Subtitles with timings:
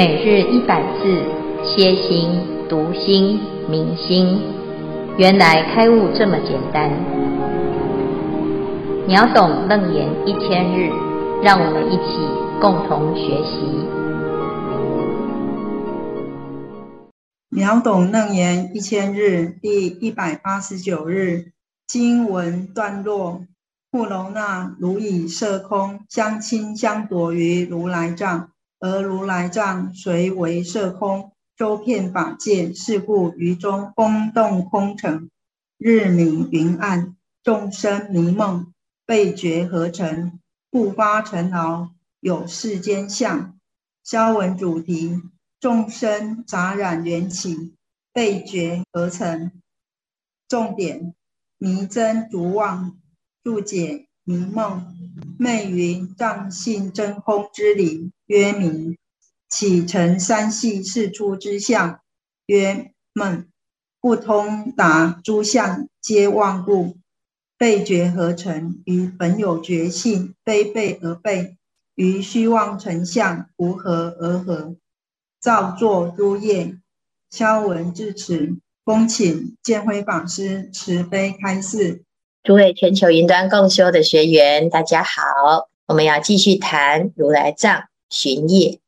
[0.00, 1.22] 每日一百字，
[1.62, 2.30] 歇心、
[2.70, 4.40] 读心、明心，
[5.18, 6.90] 原来开悟这么简单。
[9.06, 10.90] 秒懂楞严一千日，
[11.42, 12.16] 让我们一起
[12.62, 13.60] 共同学习。
[17.50, 21.52] 秒懂楞严一千日第一百八十九日
[21.86, 23.42] 经文段落：
[23.92, 28.48] 富楼那如以色空相侵相夺于如来藏。
[28.80, 35.30] 而如来藏随为色空，周遍法界，是故于中风动空沉，
[35.76, 38.72] 日明云暗，众生迷梦，
[39.04, 43.58] 被觉合成，不发尘劳，有世间相。
[44.02, 45.20] 消文主题：
[45.60, 47.76] 众生杂染缘起，
[48.14, 49.52] 被觉合成。
[50.48, 51.14] 重点：
[51.58, 52.98] 迷真逐妄，
[53.44, 54.06] 注解。
[54.30, 54.86] 迷梦，
[55.40, 58.96] 昧云藏性真空之理，曰迷；
[59.48, 62.00] 起尘三系事出之相，
[62.46, 63.48] 曰梦。
[64.00, 66.96] 不通达诸相，皆妄故。
[67.58, 71.56] 被觉合成，于本有觉性，非被而被；
[71.96, 74.76] 于虚妄成相，无合而合。
[75.40, 76.78] 造作诸业。
[77.30, 82.04] 消文至此，恭请见辉法师慈悲开示。
[82.42, 88.80] 诸位全球云端共修的学员，大家好，我们要继续谈如来藏巡业，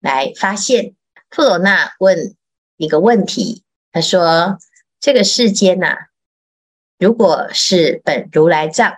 [0.00, 0.96] 来发现
[1.30, 2.34] 富罗那问
[2.76, 4.58] 一个问题，他说：
[4.98, 5.96] 这个世间呐、啊，
[6.98, 8.96] 如果是本如来藏，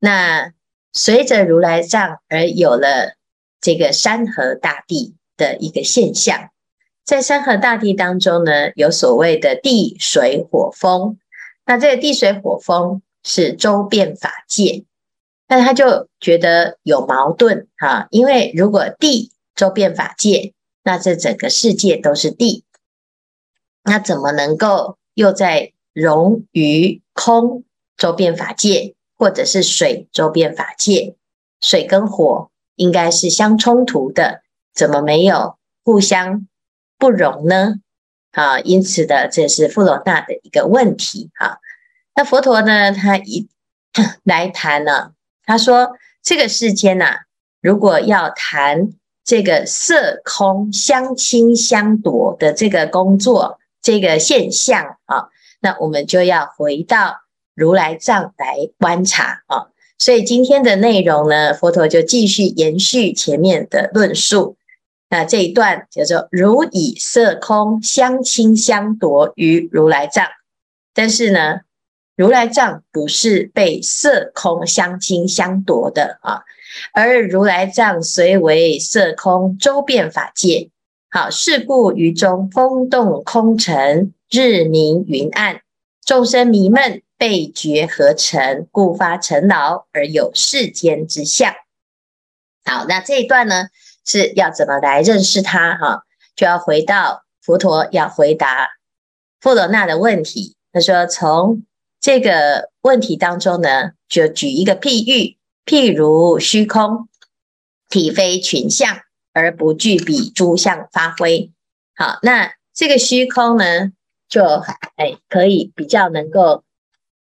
[0.00, 0.52] 那
[0.92, 3.14] 随着如来藏而有了
[3.60, 6.50] 这个山河大地的一个现象，
[7.04, 11.16] 在山河大地当中呢，有所谓的地水火风，
[11.64, 13.00] 那这个地水火风。
[13.22, 14.84] 是周遍法界，
[15.46, 22.64] 但他就觉得有矛盾哈，因为如果地周遍法界，那这整个世界都是地，
[23.84, 27.64] 那怎么能够又在融于空
[27.96, 31.16] 周遍法界，或者是水周遍法界？
[31.60, 34.40] 水跟火应该是相冲突的，
[34.72, 36.46] 怎么没有互相
[36.96, 37.74] 不容呢？
[38.30, 41.60] 啊，因此的这是富罗那的一个问题哈。
[42.14, 42.92] 那佛陀呢？
[42.92, 43.48] 他一
[44.24, 45.12] 来谈呢，
[45.44, 47.16] 他说：这个世间呐、啊，
[47.62, 48.92] 如果要谈
[49.24, 55.28] 这个色空相侵相夺的这个工作，这个现象啊，
[55.60, 57.22] 那我们就要回到
[57.54, 59.68] 如来藏来观察啊。
[59.98, 64.56] 所以今天的内容呢，佛陀就继续延续前面的论述。
[65.08, 70.26] 那这一段叫做“如以色空相侵相夺于如来藏”，
[70.92, 71.60] 但是呢。
[72.16, 76.42] 如来藏不是被色空相侵相夺的啊，
[76.92, 80.68] 而如来藏虽为色空周遍法界。
[81.10, 85.62] 好，是故于中风动空沉，日明云暗，
[86.04, 91.54] 众生迷闷，被觉合成，故发尘劳而有世间之相。
[92.66, 93.68] 好，那这一段呢
[94.04, 95.74] 是要怎么来认识它？
[95.74, 96.02] 哈，
[96.36, 98.68] 就要回到佛陀要回答
[99.40, 100.54] 富罗那的问题。
[100.70, 101.64] 他说从。
[102.00, 107.08] 这个问题当中呢，就举一个譬喻，譬如虚空，
[107.90, 109.00] 体非群相，
[109.34, 111.52] 而不具比诸相发挥。
[111.94, 113.92] 好，那这个虚空呢，
[114.30, 114.42] 就
[114.96, 116.64] 哎可以比较能够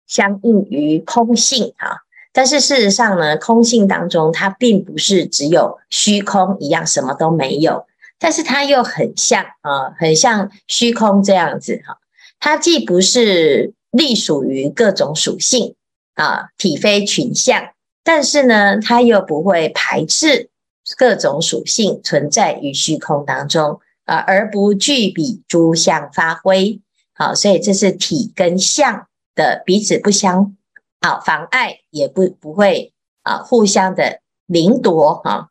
[0.08, 1.98] 相应于空性啊。
[2.32, 7.86] 但是事实上呢，空性当中它并不是只有虚空一样，什么都没有，
[8.18, 11.98] 但是它又很像啊，很像虚空这样子哈。
[12.40, 13.72] 它既不是。
[13.96, 15.76] 隶属于各种属性
[16.14, 17.72] 啊，体非群相，
[18.02, 20.50] 但是呢，它又不会排斥
[20.96, 26.80] 各种属性存在于虚空当中啊，而不具比诸相发挥。
[27.14, 29.06] 好、啊，所以这是体跟相
[29.36, 30.56] 的彼此不相
[30.98, 32.92] 啊妨碍，也不不会
[33.22, 35.50] 啊互相的凌夺啊。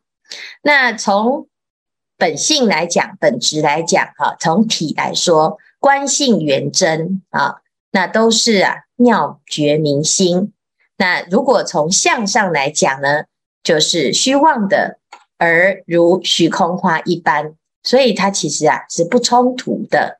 [0.60, 1.48] 那从
[2.18, 7.62] 本性来讲，本质来讲，哈、从体来说，观性圆真啊。
[7.94, 10.52] 那都是啊妙觉明心。
[10.96, 13.26] 那如果从相上来讲呢，
[13.62, 14.98] 就是虚妄的，
[15.38, 17.54] 而如虚空花一般，
[17.84, 20.18] 所以它其实啊是不冲突的。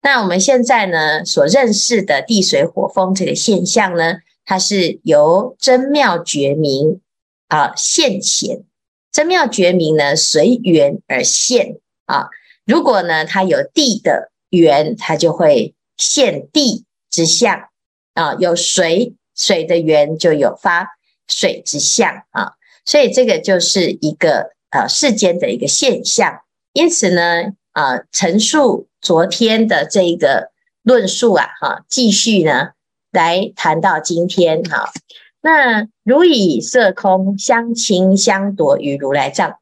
[0.00, 7.00] 那我们现在呢所认识的地水火风这个现象呢，它是由真妙觉明
[7.46, 8.64] 啊现前，
[9.12, 12.30] 真妙觉明呢随缘而现啊。
[12.66, 16.84] 如果呢它有地的缘，它就会现地。
[17.12, 17.68] 之相
[18.14, 20.88] 啊，有水水的源就有发
[21.28, 22.54] 水之相啊，
[22.84, 26.40] 所以这个就是一个呃世间的一个现象。
[26.72, 30.50] 因此呢，啊，陈述昨天的这个
[30.82, 32.70] 论述啊，哈，继续呢
[33.12, 34.90] 来谈到今天哈。
[35.42, 39.58] 那如以色空相侵相夺于如来藏，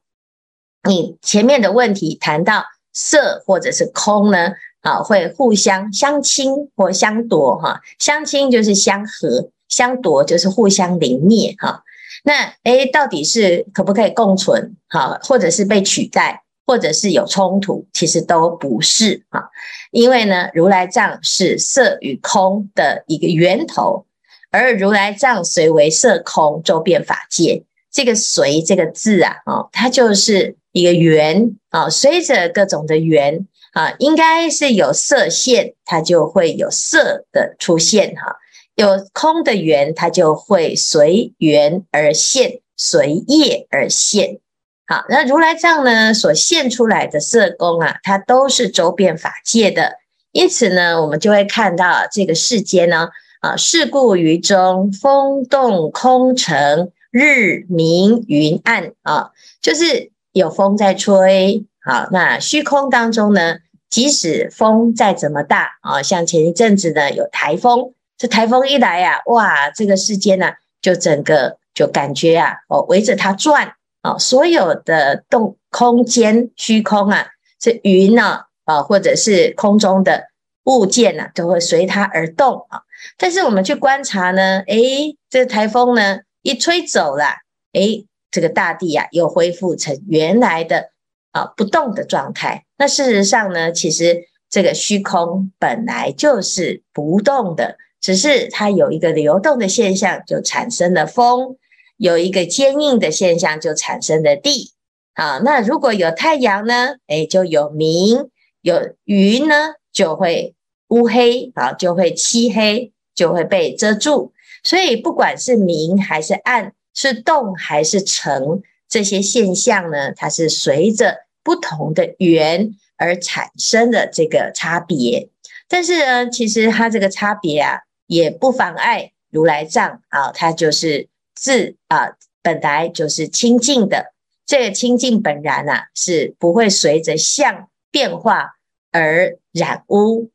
[0.89, 7.81] 你前面的问题谈到色或者是空呢，啊，会互相相侵或相夺哈。
[7.99, 11.83] 相侵就是相合，相夺就是互相凌灭哈。
[12.25, 14.77] 那诶，到底是可不可以共存？
[14.89, 17.87] 哈，或者是被取代，或者是有冲突？
[17.93, 19.45] 其实都不是啊，
[19.91, 24.05] 因为呢，如来藏是色与空的一个源头，
[24.51, 27.65] 而如来藏随为色空周遍法界。
[27.93, 38.37] 这个“随”这个字啊，哦，它就是一个缘啊，随着各种的缘啊，应该是有色线，它就会有色的出现哈。
[38.75, 44.39] 有空的缘，它就会随缘而现，随业而现。
[44.87, 49.99] 好，那如来藏呢，所现出来的色功啊，它都是周遍法界的。
[50.33, 53.09] 因此呢，我们就会看到这个世间呢，
[53.41, 59.31] 啊，事故于中风动空城，日明云暗啊，
[59.61, 61.65] 就是有风在吹。
[61.83, 63.57] 好，那虚空当中呢，
[63.89, 67.95] 即使风再怎么大啊，像前一阵子呢，有台风。
[68.19, 73.73] 这台风一来呀、啊，哇，这个世间呢、啊，就整个就感觉啊，哦，围着它转
[74.03, 77.29] 啊，所有的动空间虚空啊，
[77.59, 80.25] 这云呢啊，或者是空中的
[80.65, 82.83] 物件呢、啊，都会随它而动啊。
[83.17, 87.25] 但是我们去观察呢，诶，这台风呢一吹走了，
[87.73, 90.90] 诶，这个大地啊又恢复成原来的
[91.33, 92.65] 啊不动的状态。
[92.79, 97.77] 那事实上呢，其实这个虚空本来就是不动的。
[98.01, 101.57] 只是它有一个流动的现象，就产生了风；
[101.99, 104.73] 有一个坚硬的现象，就产生了地。
[105.13, 106.95] 啊，那如果有太阳呢？
[107.09, 108.31] 诶，就有明；
[108.63, 110.55] 有云呢，就会
[110.89, 114.33] 乌黑啊，就会漆黑，就会被遮住。
[114.65, 125.31] 所以不管是明还是暗，是动还是成，这些现象呢，它是随着不同的缘而产生的这个差别。
[125.69, 127.79] 但是呢，其实它这个差别啊。
[128.11, 134.13] 也不妨碍如来藏啊，它就是自啊，本来就是清净的。
[134.45, 138.57] 这个清净本然啊，是不会随着相变化
[138.91, 140.33] 而染污。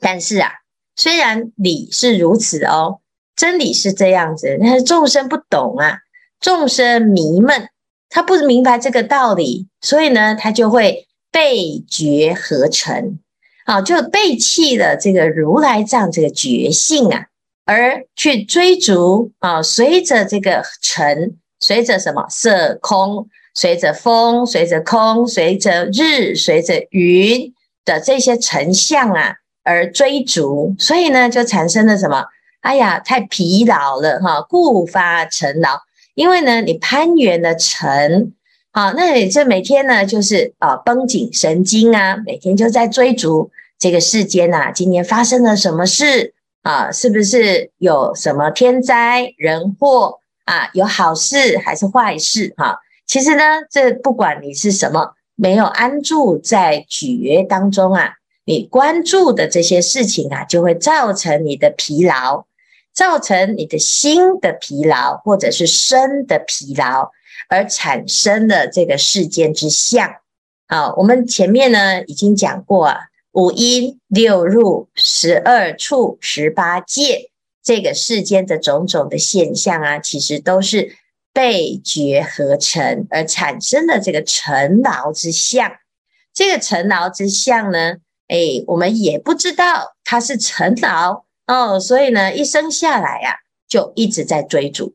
[0.00, 0.50] 但是啊，
[0.94, 3.02] 虽然理是如此哦，
[3.36, 5.98] 真理是这样子，但是众生不懂啊，
[6.40, 7.68] 众生迷闷，
[8.08, 13.18] 他不明白这个道理，所以呢，他就会被觉合成。
[13.64, 17.26] 啊，就背弃了这个如来藏这个觉性啊，
[17.64, 27.52] 而去追逐啊，随着这个尘，随着什么色空，随着风，随着空，随着日，随着云
[27.84, 29.34] 的这些尘相啊，
[29.64, 32.24] 而追逐，所以呢，就产生了什么？
[32.60, 35.80] 哎呀，太疲劳了哈，故发尘劳。
[36.16, 38.32] 因为呢，你攀缘了尘，
[38.72, 43.50] 好，那你这每天呢，就是啊，绷紧神经啊，每天就在追逐。
[43.78, 46.32] 这个世间呐，今年发生了什么事
[46.62, 46.90] 啊？
[46.90, 50.70] 是不是有什么天灾人祸啊？
[50.72, 52.54] 有好事还是坏事？
[52.56, 58.14] 哈，其实呢，这不管你是什么，没有安住在觉当中啊，
[58.46, 62.46] 你关注的这些事情啊，就会造成你的疲劳，
[62.96, 67.12] 造成你的心的疲劳，或者是身的疲劳，
[67.48, 70.10] 而产生的这个世间之相。
[70.66, 73.00] 好，我们前面呢已经讲过啊。
[73.32, 77.30] 五阴六入十二处十八界，
[77.62, 80.96] 这个世间的种种的现象啊，其实都是
[81.34, 85.70] 被觉合成而产生的这个尘劳之相。
[86.32, 87.96] 这个尘劳之相呢，
[88.28, 93.36] 哎，我们也不知道它是尘劳哦，所以呢，一生下来呀、啊，
[93.68, 94.94] 就一直在追逐，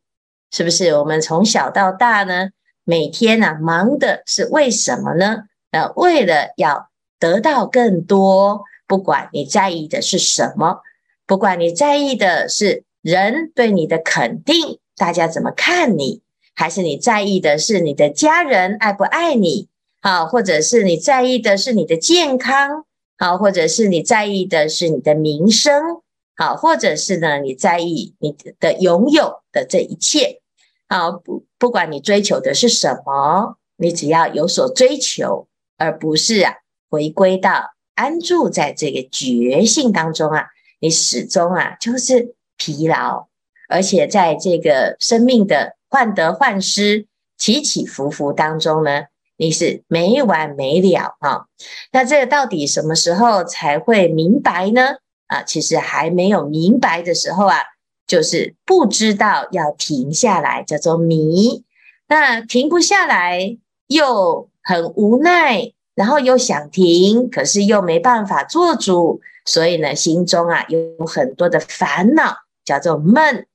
[0.51, 0.96] 是不是？
[0.98, 2.50] 我们从小到大呢，
[2.84, 5.43] 每天呢、啊，忙的是为什么呢？
[5.72, 6.89] 呃，为了要。
[7.22, 10.79] 得到更多，不管你在意的是什么，
[11.27, 16.24] 不管你在意的是人对你的肯定，大家怎么看你，
[16.55, 19.67] 还是你在意的是你的家人爱不爱你，
[20.01, 22.86] 好，或者是你在意的是你的健康，
[23.20, 26.01] 好，或者是你在意的是你的名声，
[26.36, 30.42] 好，或者是呢你在意你的拥有的这一切，
[30.88, 35.48] 好，不不管你追求的是什么，你只要有所追求，
[35.78, 36.56] 而不是啊。
[36.90, 40.48] 回归到安住在这个觉性当中啊，
[40.82, 43.28] 你始终啊就是疲劳，
[43.70, 47.08] 而且在这个生命的患得患失、
[47.38, 49.04] 起起伏伏当中呢，
[49.38, 51.46] 你是没完没了啊。
[51.94, 54.96] 那这个到底什么时候才会明白呢？
[55.32, 57.58] 啊，其实还没有明白的时候啊，
[58.06, 61.64] 就是不知道要停下来，叫做迷。
[62.10, 63.58] 那停不下来，
[63.88, 73.48] 又很无奈，然后又想停，可是又没办法做主，所以呢，心中啊有很多的烦恼，叫做闷。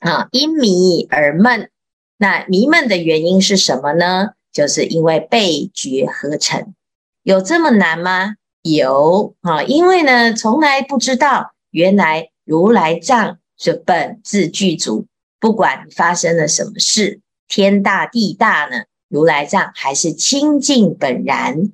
[0.00, 1.70] 啊，因迷而闷。
[2.18, 4.30] 那迷闷的原因是什么呢？
[4.52, 6.74] 就是因为被觉合成。
[7.22, 8.34] 有这么难吗？
[8.62, 15.06] 有啊，因为呢，从来不知道原来如来藏是本自具足，
[15.38, 21.70] 不管发生了什么事，天大地大呢，如来藏还是清净本然。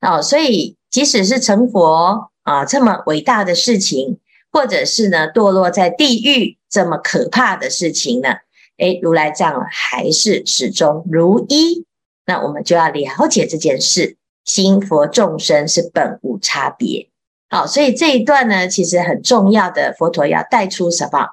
[0.00, 4.18] 哦，所以即使是成佛啊，这么伟大的事情。
[4.54, 8.28] 或者是呢，堕落在地狱这么可怕的事情呢？
[8.76, 11.86] 诶，如来藏还是始终如一。
[12.26, 17.08] 那我们就要了解这件事，心佛众生是本无差别。
[17.48, 21.28] 好，所以这一段呢，其实很重要的，佛陀要带出什么？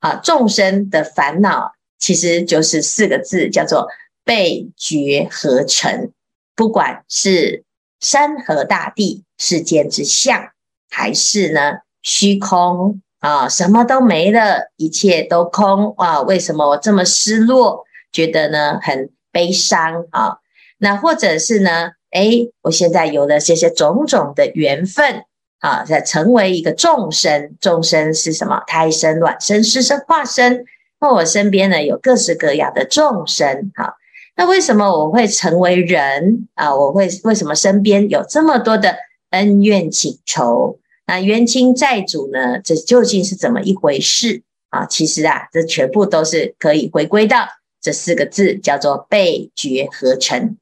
[0.00, 3.88] 啊，众生的烦恼其实就是四个字，叫做
[4.24, 6.12] 被觉合成。
[6.56, 7.64] 不管是
[8.00, 10.50] 山河大地、世间之相，
[10.88, 11.78] 还是呢？
[12.02, 16.22] 虚空啊，什么都没了，一切都空啊！
[16.22, 17.84] 为什么我这么失落？
[18.10, 20.38] 觉得呢很悲伤啊？
[20.78, 21.90] 那或者是呢？
[22.10, 25.24] 诶，我现在有了这些种种的缘分
[25.60, 27.56] 啊，在成为一个众生。
[27.60, 28.62] 众生是什么？
[28.66, 30.64] 胎生、卵生、湿生、化生。
[31.00, 33.94] 那我身边呢有各式各样的众生啊。
[34.36, 36.74] 那为什么我会成为人啊？
[36.74, 38.96] 我会为什么身边有这么多的
[39.30, 40.78] 恩怨情仇？
[41.06, 42.60] 那冤亲债主呢？
[42.62, 44.86] 这究竟是怎么一回事啊？
[44.86, 47.48] 其实啊，这全部都是可以回归到
[47.80, 50.56] 这四个字，叫做背觉合成。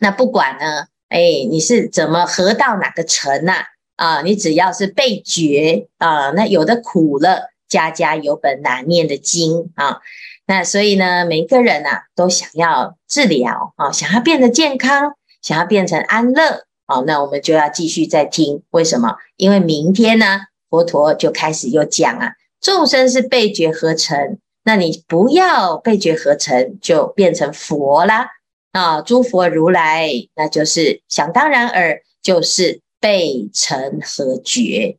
[0.00, 1.18] 那不管呢，哎，
[1.50, 3.64] 你是怎么合到哪个成呐？
[3.96, 9.98] 啊，你只要是被觉啊，那有的苦了，家家有本难念的经啊。
[10.46, 16.66] 那所以呢，每一个人啊，都想要治疗啊，想要变得健康，想要变成安乐。
[16.86, 19.16] 啊，那我们就要继续再听，为什么？
[19.36, 28.28] 因为明天呢，佛陀就开始又讲啊，众生是被觉合成，那你不要被觉合成，就变成佛啦
[28.76, 29.00] 啊！
[29.00, 34.98] 诸佛如来，那就是想当然耳，就是背尘合觉。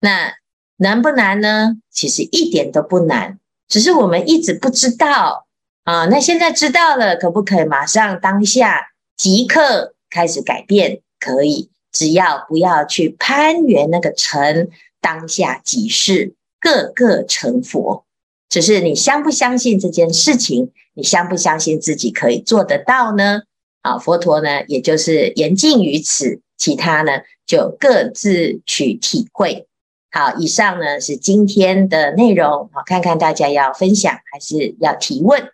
[0.00, 0.34] 那
[0.76, 1.78] 难不难呢？
[1.90, 5.46] 其实一点都不难，只是我们一直不知道
[5.82, 6.06] 啊。
[6.06, 11.00] 那现在知道了，可不可以马上当下即刻开始改变？
[11.18, 14.68] 可以，只要不要去攀援那个成，
[15.00, 18.04] 当下即是个个成佛。
[18.48, 20.70] 只是你相不相信这件事情？
[20.98, 23.42] 你相不相信自己可以做得到呢？
[23.82, 27.12] 啊，佛陀呢，也就是言尽于此，其他呢
[27.46, 29.68] 就各自去体会。
[30.10, 32.68] 好，以上呢是今天的内容。
[32.72, 35.48] 好，看看大家要分享还是要提问？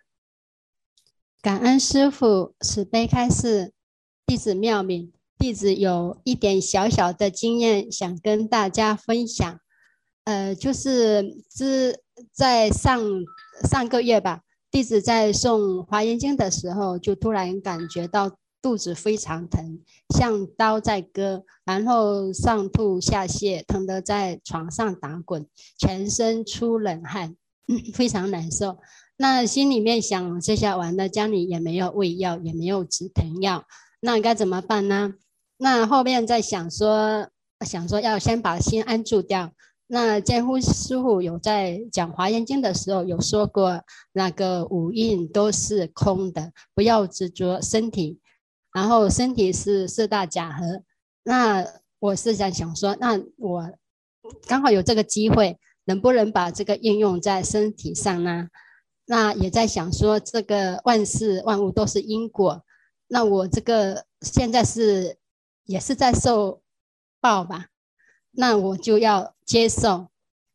[1.43, 3.71] 感恩师父慈悲开示，
[4.25, 5.13] 弟子妙敏。
[5.37, 9.59] 弟子有一点小小的经验，想跟大家分享。
[10.23, 11.99] 呃，就是之
[12.33, 12.99] 在上
[13.69, 14.39] 上个月吧，
[14.75, 19.79] 弟子在诵《华严经》的时候，就突然感觉到肚子非常疼，
[20.13, 25.47] 像刀在割，然后上吐下泻，疼得在床上打滚，
[25.79, 27.37] 全身出冷汗，
[27.93, 28.77] 非常难受。
[29.15, 33.63] 那心里面想，这下完了，家里也没有胃药，也没有止疼药，
[34.01, 35.13] 那该怎么办呢？
[35.55, 37.29] 那后面在想说，
[37.65, 39.53] 想说要先把心安住掉。
[39.87, 48.19] 那监护师傅有在讲《华严经》的时候有说过，那个五蕴都是空的，不要执着身体。
[48.73, 50.83] 然后身体是四大假合。
[51.23, 51.65] 那
[51.99, 53.73] 我是想想说，那我
[54.47, 58.49] 刚好有这个机会，能不能把这个应用在身体上呢？
[59.05, 62.63] 那也在想说，这个万事万物都是因果。
[63.07, 65.17] 那我这个现在是。
[65.67, 66.61] 也是在受
[67.19, 67.69] 报吧，
[68.37, 70.07] 那我就要接受。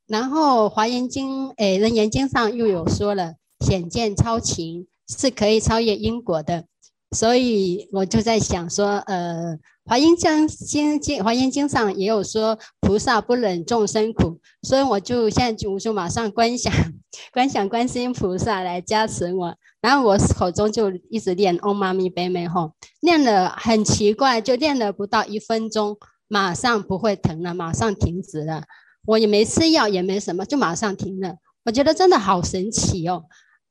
[0.07, 3.35] 然后《华严经》诶，《人言经》上又有说了，
[3.65, 6.65] 显见超情是可以超越因果的。
[7.13, 16.73] 所以我就在想说，呃，《华严经》经经《华严经》上也有说，菩萨不忍众生苦，所以我就现在就就马上观想，
[17.33, 19.57] 观想观世音菩萨来加持我。
[19.81, 22.71] 然后我口中就一直念唵嘛咪呗咪吽，
[23.01, 25.97] 念了很奇怪，就念了不到一分钟，
[26.33, 28.63] 马上不会疼了，马上停止了。
[29.05, 31.35] 我也没吃药，也没什么，就马上停了。
[31.65, 33.25] 我觉得真的好神奇哦。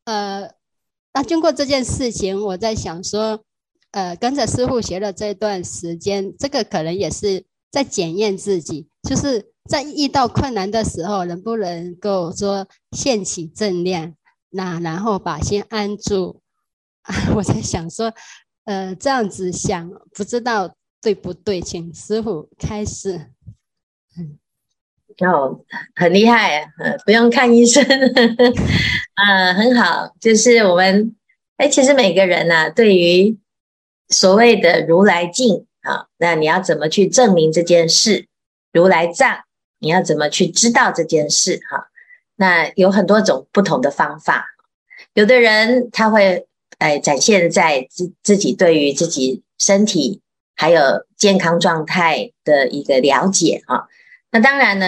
[0.04, 0.52] 呃，
[1.14, 3.46] 那经过这件事情，我在想说，
[3.92, 14.18] 呃跟着师傅学了这段时间，这个可能也是在检验自己，就是在遇到困难的时候，能不能够说现起正念，
[14.50, 16.42] 那然后把心安住。
[17.34, 18.14] 我在想说，
[18.66, 23.32] 呃，这样子想，不知道对不对，请师傅开示。
[25.20, 25.66] 哦，
[25.96, 26.72] 很厉害，
[27.06, 27.84] 不用看医生，
[29.16, 31.14] 啊，很好，就是我们，
[31.58, 33.38] 哎，其实每个人呐、啊，对于
[34.08, 38.28] 所谓的如来境啊，那你要怎么去证明这件事？
[38.72, 39.44] 如来藏，
[39.80, 41.60] 你要怎么去知道这件事？
[41.70, 41.90] 哈，
[42.38, 44.46] 那有很多种不同的方法，
[45.14, 50.22] 有的人他会，哎，展现在自自己对于自己身体
[50.60, 50.82] 还有
[51.16, 53.88] 健康状态的一个了解啊。
[54.30, 54.86] 那当然呢，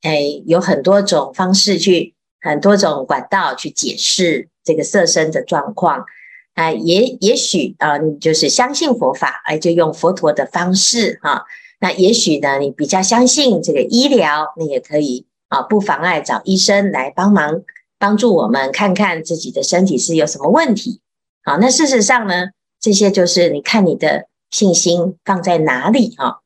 [0.00, 6.06] 诶，有很多种方式去，很多种管道去解释这个色身的状况
[6.54, 11.44] 啊，也也许啊，你就是相信佛法，哎，就用佛陀的方式哈。
[11.80, 17.60] 那也许呢，你比较相信这个医疗，那也可以啊，不妨碍找医生来帮忙
[17.98, 21.02] 帮助我们看看自己的身体是有什么问题。
[21.44, 22.46] 好，那事实上呢，
[22.80, 26.40] 这些就是你看你的信心放在哪里哈。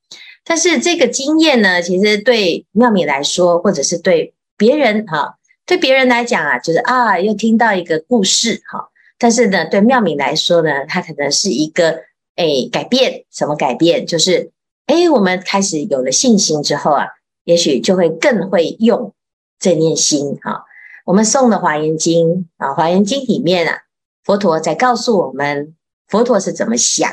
[0.45, 8.91] 但是这个经验呢，其实对妙敏来说，或者是对别人哈，对别人来讲啊，就是啊，又听到一个故事哈。
[9.19, 12.01] 但是呢，对妙敏来说呢，它可能是一个
[12.37, 14.07] 诶改变，什么改变？
[14.07, 14.51] 就是
[14.87, 17.07] 诶，我们开始有了信心之后啊，
[17.45, 19.15] 也许就会更会用
[19.59, 20.65] 这念心哈。
[21.07, 23.79] 我们诵的华严经啊，华严经里面啊，
[24.25, 25.75] 佛陀在告诉我们，
[26.07, 27.11] 佛陀是怎么想，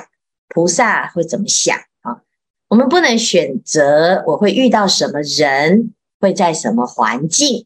[0.54, 2.22] 菩萨会怎么想啊。
[2.68, 7.66] 我们不能选择我会遇到什么人，会在什么环境，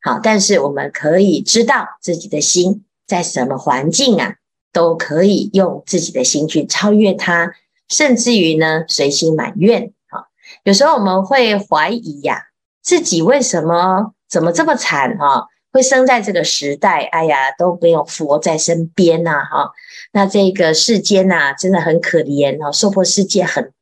[0.00, 4.36] 好，但是我们可以知道自己的心在什么环境啊，
[4.72, 7.52] 都可以用自己的心去超越它，
[7.88, 9.92] 甚至于呢，随心满愿。
[10.08, 10.28] 好，
[10.64, 12.44] 有时候我们会怀疑呀，
[12.82, 19.70] 自己为什么怎么这么惨哈，会生在这个时代，哎呀，都没有佛在身边呐，哈，
[20.12, 23.72] 那这个世间呐，真的很可怜哦，娑婆世界很。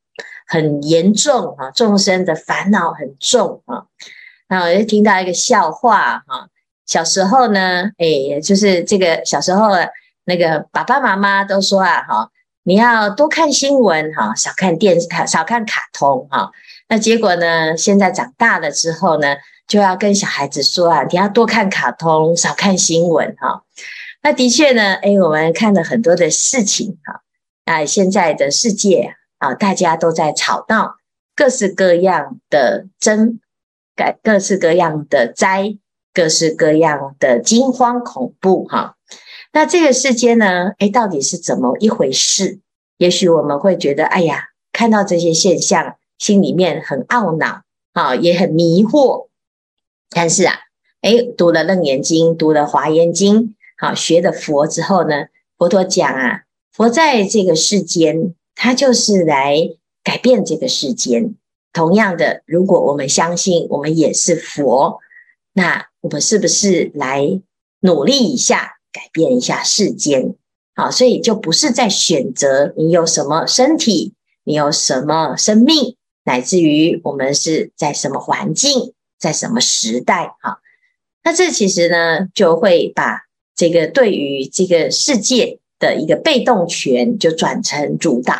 [0.50, 3.84] 很严重啊，众生的烦恼很重啊。
[4.48, 6.48] 那我就听到一个笑话哈，
[6.86, 9.68] 小时候呢，哎，就是这个小时候
[10.24, 12.30] 那个爸爸妈妈都说啊，哈，
[12.62, 16.50] 你要多看新闻哈，少看电视，少看卡通哈。
[16.88, 19.36] 那结果呢，现在长大了之后呢，
[19.68, 23.62] 就要跟小孩子说啊，你要多看卡通，少看新闻哈。
[24.22, 27.20] 那的确呢，哎，我们看了很多的事情哈，
[27.64, 29.14] 那现在的世界。
[29.38, 30.96] 啊，大家都在吵闹，
[31.36, 33.38] 各式各样的争，
[33.94, 35.78] 改各式各样的灾，
[36.12, 38.96] 各式各样的惊慌恐怖哈。
[39.52, 42.58] 那这个世间呢，诶，到底是怎么一回事？
[42.96, 49.27] 也许我们会觉得，哎呀，看到这些现象，心里面很懊恼啊，也很迷惑。
[50.10, 50.54] 但是啊，
[51.02, 53.42] 诶，读了《楞严经》，读了《华严经》，
[53.76, 56.42] 好，学了佛之后呢，佛陀讲啊，
[56.72, 58.34] 佛在这个世间。
[58.60, 59.56] 他就是来
[60.02, 61.36] 改变这个世间。
[61.72, 64.98] 同样的，如果我们相信我们也是佛，
[65.52, 67.40] 那我们是不是来
[67.82, 70.34] 努力一下，改变一下世间？
[70.74, 75.94] 好，所以就不是在选择你有什么身体，你有什么生命，
[76.24, 80.36] 乃至于我们是在什么环境，在什么时代。
[80.40, 80.58] 好，
[81.24, 83.22] 那这其实呢，就会把
[83.54, 85.58] 这个对于这个世界。
[85.80, 88.34] 的一个被动权就转成主导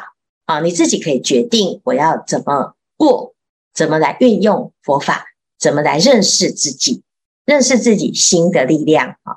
[0.47, 3.33] 啊，你自己可以决定我要怎么过，
[3.73, 7.05] 怎么来运用佛法，怎么来认识自己，
[7.45, 9.37] 认识自己心的力量啊。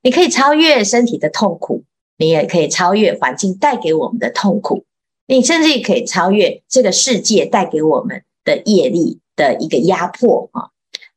[0.00, 1.84] 你可以超越身体的痛苦，
[2.16, 4.86] 你也可以超越环境带给我们的痛苦，
[5.26, 10.71] 你甚至可以超越这个世界带给我们的业力的一个压迫啊。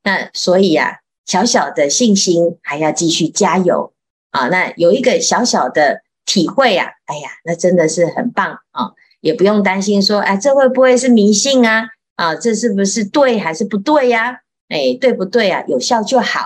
[0.05, 3.91] 那所以啊，小小的信心还要继续加油
[4.31, 4.47] 啊。
[4.47, 6.05] 那有一个小小的。
[6.27, 8.93] 体会啊，哎呀，那真的是很棒啊！
[9.21, 11.85] 也不用担心说，哎，这会不会是迷信啊？
[12.15, 14.31] 啊，这是不是对还是不对呀？
[14.31, 14.37] 啊？
[14.69, 15.63] 哎，对不对啊？
[15.67, 16.39] 有效就好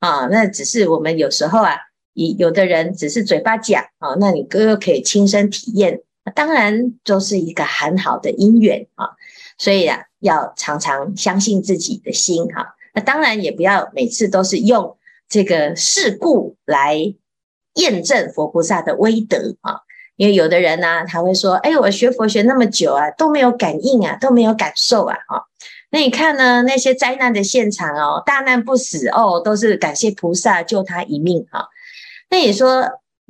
[0.00, 0.26] 啊。
[0.26, 1.76] 那只是我们有时候啊，
[2.14, 6.00] 有的人只是嘴巴讲啊，那你哥哥可以亲身体验，
[6.34, 9.10] 当然都是一个很好的因缘啊。
[9.58, 12.74] 所以啊，要常常相信自己的心哈。
[12.94, 14.96] 那当然也不要每次都是用
[15.28, 17.14] 这个事故来。
[17.74, 19.78] 验证佛菩萨的威德啊，
[20.16, 25.46] 因为有的人呢、他会说：“哎，我学佛学那么久啊，都没有感应啊，都没有感受啊。”哈，
[25.90, 26.62] 那你看呢？
[26.62, 31.68] 那些灾难的现场哦，大难不死哦，都是感谢菩萨救他一命哈。
[32.28, 32.84] 那你说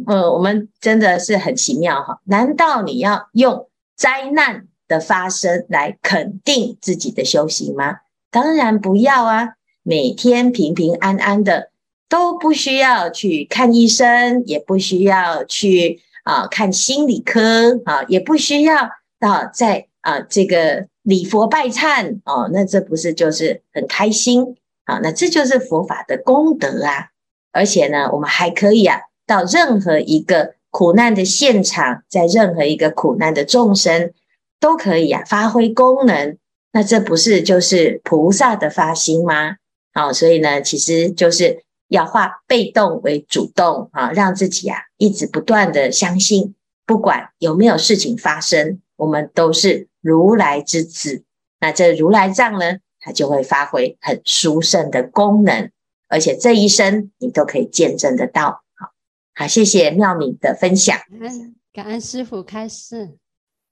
[0.07, 2.21] 呃，我们真的是很奇妙哈。
[2.25, 7.99] 难道你要用灾难的发生来肯定自己的修行吗？
[8.31, 9.55] 当然不要啊！
[9.83, 11.71] 每天平平安安的，
[12.09, 25.01] 都不需要去看医生，也不需要去啊看心理科啊，也不需要啊在啊这个礼佛拜忏哦，那这不是就是很开心啊？
[25.03, 27.09] 那这就是佛法的功德啊！
[27.53, 34.13] 而且呢，我们还可以啊，到任何一个苦难的现场，在任何一个苦难的众生，
[34.61, 36.37] 都可以啊发挥功能。
[36.73, 39.57] 那这不是就是菩萨的发心吗？
[39.93, 46.55] 好，所以呢，其实就是要化被动为主动啊，让自己啊一直不断的相信，
[46.87, 51.25] 不管有没有事情发生，我们都是如来之子。
[51.59, 55.73] 那这如来藏呢，它就会发挥很殊胜的功能，
[56.09, 58.63] 而且这一生你都可以见证得到。
[58.77, 58.93] 好，
[59.35, 60.97] 好，谢谢妙敏的分享。
[60.97, 63.11] 感恩感恩师父开示，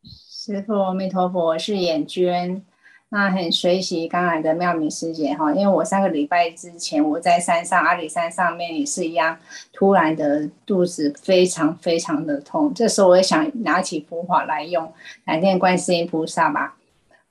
[0.03, 2.65] 师父阿弥陀佛，我是眼娟。
[3.11, 9.39] 那很随喜刚来的妙明师姐哈，因为我上个礼拜之前我在山上阿里山上面也是一样，
[9.73, 14.93] 突然的肚子非常非常的痛，这时候我也想拿起佛法来用，
[15.25, 16.77] 来念观世音菩萨吧，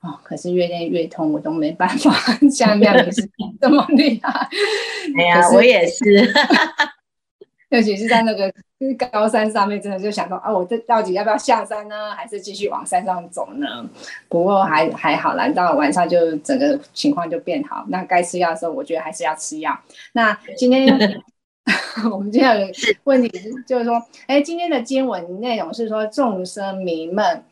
[0.01, 2.11] 哦，可是越念越痛，我都没办法
[2.49, 4.49] 像妙明师姐这么厉害。
[5.15, 6.33] 哎呀，我也是。
[7.69, 8.49] 尤其是在那个
[9.11, 13.85] 高山上面，真的就想说啊，我这到底要不要下山呢，还是继续往山上走呢？
[14.29, 17.85] 不过还还好，来到晚上就整个情况就变好。
[17.89, 19.77] 那该吃药的时候，我觉得还是要吃药。
[20.13, 20.87] 那今天
[22.09, 22.67] 我们今天有
[23.03, 23.29] 问题
[23.67, 27.43] 就是说，哎，今天的经文内容是说众生迷闷，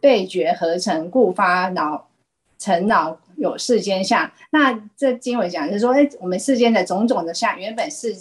[0.00, 2.06] 被觉合成，故发恼
[2.60, 4.30] 尘恼有世间相。
[4.50, 8.14] 那这经文讲就是说，哎，我们世间的种种的相原本是。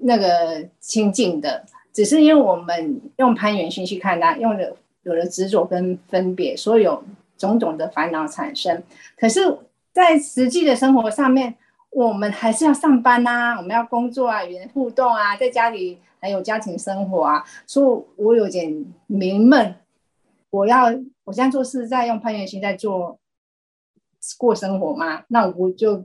[0.00, 7.02] 那个清净的，只是因为我们用攀缘心去看它，用了有了执着跟分别，所以有
[7.38, 8.82] 种种的烦恼产生。
[9.16, 9.58] 可是，
[9.92, 11.54] 在实际的生活上面，
[11.90, 19.74] 我们还是要上班呐、我们要工作啊，与人互动啊，在家里还有家庭生活啊，所以我有点迷闷。
[20.50, 20.86] 我要
[21.24, 23.18] 我现在做事在用攀缘心在做
[24.38, 25.24] 过生活吗？
[25.28, 26.04] 那我就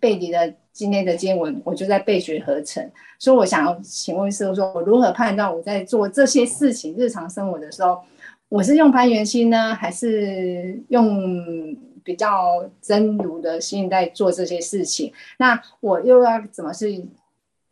[0.00, 0.54] 背离了。
[0.72, 8.00] 今天的经文，我就在被觉合成，所以我想要请问师父说，我如何判断我在做这些事情日常生活的时候，
[8.48, 15.12] 我是用攀缘心呢，还是用比较真如的心在做这些事情？
[15.38, 17.06] 那我又要怎么去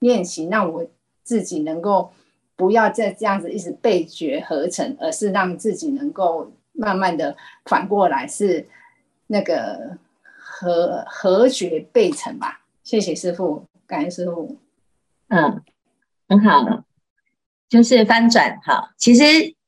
[0.01, 0.87] 练习，让我
[1.23, 2.11] 自己能够
[2.55, 7.35] 不要再这样子一直被觉合成，而是让自己能够慢慢的
[7.65, 8.69] 反过来是
[9.27, 9.97] 那个
[10.37, 12.61] 合合觉背成吧？
[12.91, 14.57] 谢谢师傅，感恩师傅。
[15.29, 15.63] 嗯，
[16.29, 16.83] 很好，
[17.69, 18.91] 就是翻转哈。
[18.99, 19.23] 其实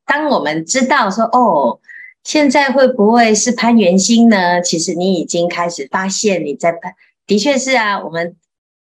[0.04, 1.78] 当我们知道说哦，
[2.24, 4.60] 现在会不会是攀缘心呢？
[4.60, 8.02] 其实你已经开始发现你在攀，的确是啊。
[8.02, 8.34] 我们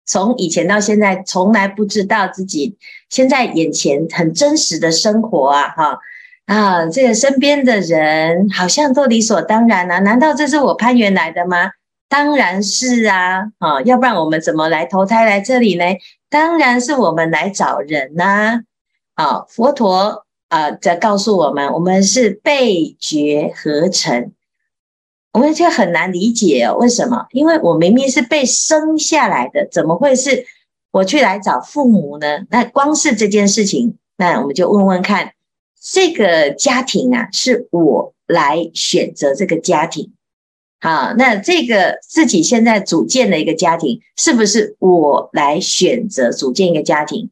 [0.08, 2.75] 从以前到现在，从来不知道自己
[3.12, 5.99] 现在眼前很真实的生活啊，哈
[6.47, 9.99] 啊，这个身边的人好像都理所当然啊。
[9.99, 11.73] 难道这是我攀缘来的吗？
[12.12, 15.86] 当然是啊，啊，要不然我们怎么来投胎来这里呢？
[16.30, 18.63] 当然是我们来找人呐、
[19.13, 19.45] 啊。
[19.47, 24.34] 佛陀啊在告诉我们，我们是被觉合成，
[25.32, 27.28] 我们就很难理解哦，为什么？
[27.32, 30.45] 因为我明明是被生下来的，怎么会是
[30.91, 32.41] 我去来找父母呢？
[32.50, 35.32] 那光是这件事情，那我们就问问看，
[35.82, 40.12] 这个家庭啊，是我来选择这个家庭。
[40.83, 47.29] 好，那这个自己现在组建的一个家庭，是不是我来选择组建一个家庭？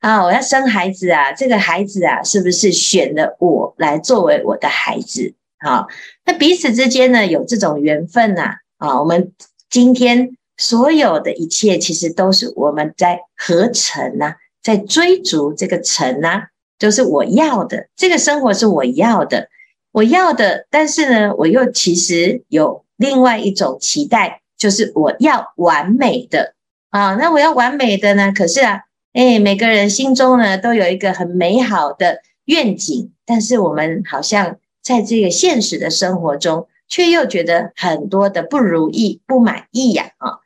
[0.00, 5.32] 啊，我要生孩子啊，这个孩子啊，是不是选了我来作为我的孩子？
[5.58, 5.86] 好，
[6.26, 8.56] 那彼此之间呢，有这种缘分呐。
[8.76, 9.32] 啊，我们
[9.70, 19.48] 今天所有的一切，其实都是我们在合成呐，在追逐这个成呐，就是我要的这个生活是我要的。
[19.92, 26.54] 我要的，但是呢，我又其实有另外一种期待，就是我要完美的
[26.90, 27.14] 啊。
[27.16, 28.32] 那我要完美的呢？
[28.34, 40.38] 可是啊，哎，每个人心中呢都有一个很美好的愿景，但是我们好像在这个现实的生活中，却又觉得很多的不如意、不满意呀啊。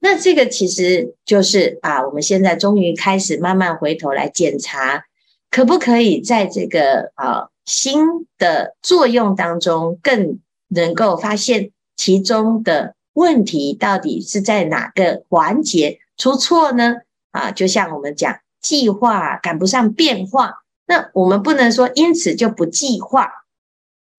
[0.00, 5.04] 那这个其实就是啊，我们现在终于开始慢慢回头来检查，
[5.50, 7.48] 可不可以在这个啊。
[7.66, 8.00] 新
[8.36, 16.94] 的作用当中，更能够发现其中的问题到底是在哪个环节出错呢？
[17.30, 20.62] 啊，就像我们讲计划，赶不上变化。
[20.86, 23.30] 那我们不能说因此就不计划，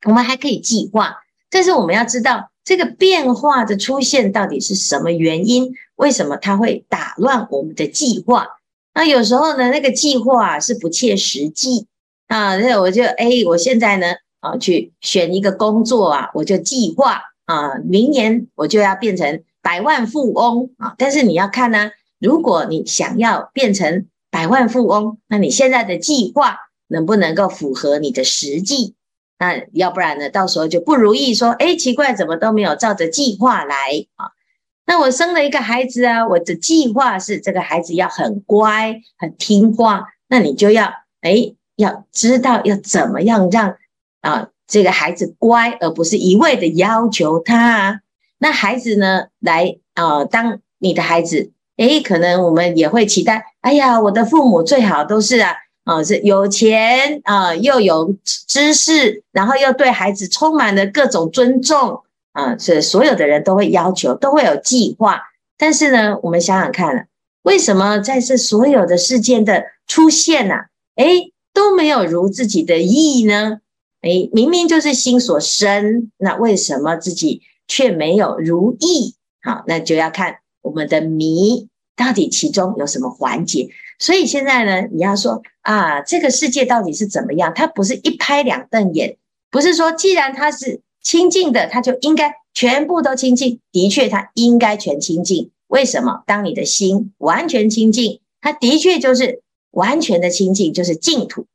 [0.06, 5.74] 我们还可以计划，但是我们要知道这个变化的出现到底是什么原因？
[5.96, 8.46] 为什么它会打乱我们的计划？
[8.94, 11.88] 那有时候呢，那个计划啊是不切实际
[12.28, 12.56] 啊。
[12.58, 20.96] 那我就哎，我现在呢啊去选一个工作啊，我就计划啊，明年我就要变成百万富翁啊。
[20.98, 28.96] 但是你要看呢、如果你想要变成百万富翁，那你现在的计划能不能够符合你的实际？
[29.38, 33.76] 那要不然呢，到时候就不如意说，哎，奇怪，怎么都没有照着计划来
[34.16, 34.32] 啊？
[34.86, 40.06] 那我生了一个孩子啊，我的计划是这个孩子要很乖、很听话。
[40.28, 43.76] 那你就要哎，要知道要怎么样让
[44.22, 48.02] 啊这个孩子乖，而不是一味的要求他。
[48.40, 55.54] 那孩子呢，来啊，当你的孩子，哎，可能我们也会期待，哎呀，我的父母最好都是啊
[55.84, 62.02] 啊是有钱啊，又有知识，然后又对孩子充满了各种尊重。
[62.32, 65.22] 啊，是所有的人都会要求，都会有计划。
[65.58, 67.10] 但是呢，我们想想看，
[67.44, 70.66] 为什么在这所有的事件的出现呢、啊？
[70.96, 73.60] 诶，都没有如自己的意呢？
[74.02, 79.16] 诶，明明就是心所生，那为什么自己却没有如意？
[79.42, 83.70] 好，那就要看我们的迷到底其中有什么环节。
[84.00, 87.54] 所以现在呢，你要说啊，这个世界到底是怎么样？
[87.56, 89.18] 它不是一拍两瞪眼，
[89.50, 90.82] 不是说既然它是。
[91.04, 93.60] 清净的，它就应该全部都清净。
[93.72, 95.50] 的确，它应该全清净。
[95.66, 96.22] 为什么？
[96.28, 101.48] 当你的心完全清净，它的确就是完全的清净，就是净土。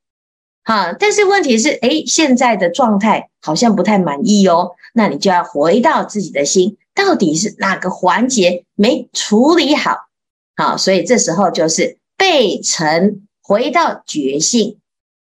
[0.66, 4.72] 好，但是问题是，哎，现在的状态好像不太满意哦。
[4.92, 10.08] 那你就要回到自己的心，到底是哪个环节没处理好？
[10.56, 14.78] 好，所以这时候就是备尘，回到觉性。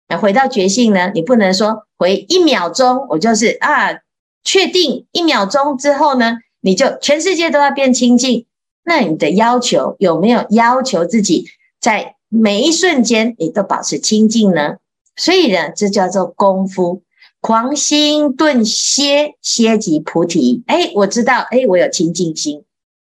[0.08, 1.12] 那回到觉性呢？
[1.14, 4.00] 你不能说回一秒钟，我就是啊。
[4.46, 8.46] 确定一秒钟之后呢，你就全世界都要变清净。
[8.84, 11.46] 那你的要求有没有要求自己
[11.80, 14.76] 在每一瞬间你都保持清净呢？
[15.16, 17.04] 所以呢，这叫做功夫。
[17.42, 20.64] 狂心顿歇，歇即菩提。
[20.66, 22.64] 哎，我知道，哎，我有清净心，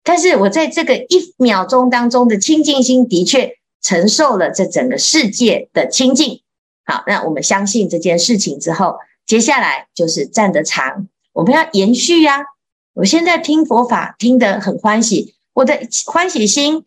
[0.02, 6.40] 但是我在这个一秒钟当中的清净心，的确承受了这整个世界的清净。
[6.86, 11.08] 好，那我们相信这件事情之后，接下来就是站得长。
[11.34, 12.46] 我们要延续呀、
[12.94, 16.84] 我现在听佛法听得很欢喜，我的欢喜心，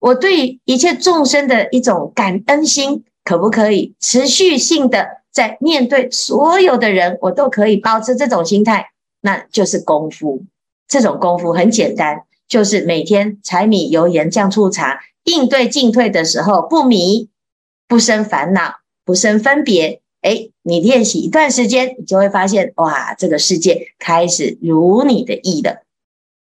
[0.00, 8.86] 我对一切众生的一种感恩心，可不可以持续性的在面对所有的人，我都可以保持这种心态？
[9.20, 10.44] 那就是功夫。
[10.88, 17.28] 这种功夫很简单，就是每天柴米油盐酱醋茶，应对进退的时候不迷，
[17.86, 20.00] 不生烦恼，不生分别。
[20.22, 25.82] 哎，你练习一段时间，你就会发现，哇，这个世界开始如你的意了，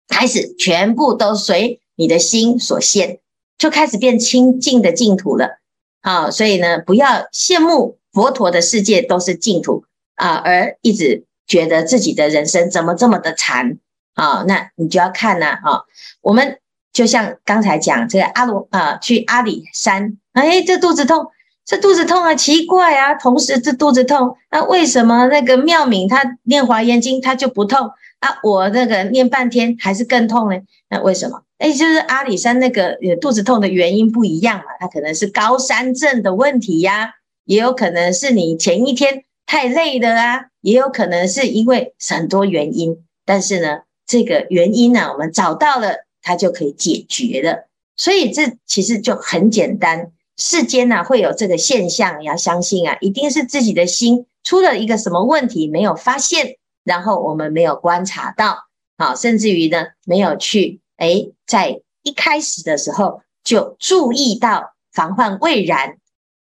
[0.08, 3.18] 开始全部都随你的心所现，
[3.58, 5.58] 就开始变清净的净土了。
[6.02, 9.86] 啊，所以呢，不要羡慕佛陀的世界都是净土
[10.16, 13.78] 啊，而一直觉得自己的人生怎么这么的惨
[14.14, 14.44] 啊？
[14.48, 15.84] 那你就要看呢，啊，
[16.22, 16.60] 我们
[16.92, 21.28] 就像刚才讲这个阿罗啊，去阿里山，哎，这肚子痛。
[21.66, 23.14] 这肚子痛啊，奇怪啊！
[23.14, 28.40] 同时这肚子痛，那为什么那个妙敏他念华严经他就不痛啊？
[28.44, 30.60] 我那个念半天还是更痛呢？
[30.90, 31.42] 那为什么？
[31.58, 43.04] 哎，就是阿里山那个肚子痛的原因不一样嘛，它可能是高山症的问题呀，也有可能是你前一天太累了啊，也有可能是因为很多原因。
[43.26, 47.68] 但是呢，这个原因呢，我们找到了，它就可以解决了。
[47.98, 50.12] 所以这其实就很简单。
[50.38, 56.56] 世间呢、会有这个现象，你要相信啊，一定是自己的心出了一个什么问题没有发现，
[56.90, 58.58] 然后我们没有观察到，
[58.98, 65.98] 好，甚至于呢没有去诶，在一开始的时候就注意到防患未然，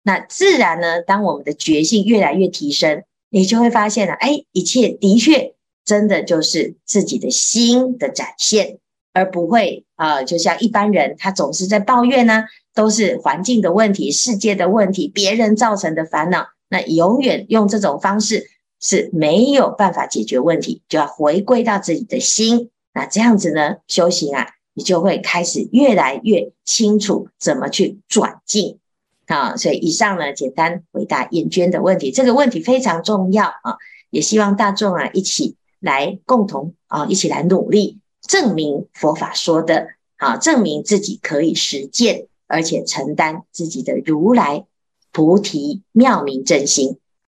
[0.02, 8.78] 那自然呢，当我们的觉性越来越提升，你就会发现了，诶，一切的确真的就是自己的心的展现，
[9.12, 12.42] 而不会啊、就像一般人他总是在抱怨呢、
[12.74, 16.48] 都是环境的问题、世界的问题、别人造成的烦恼。
[16.68, 18.48] 那永远用这种方式
[18.82, 22.68] 是没有办法解决问题，就要回归到自己的心。
[22.92, 28.78] 那这样子呢，修行啊，你就会开始越来越清楚怎么去转进
[29.26, 29.56] 啊。
[29.56, 32.10] 所以以上呢，简单回答燕娟的问题。
[32.10, 33.78] 这个问题非常重要啊，
[34.10, 42.26] 也希望大众啊一起来共同啊一起来努力证明佛法说的啊，证明自己可以实践。
[42.48, 44.66] 而且承担自己的如来
[45.10, 46.98] 菩提妙明真心。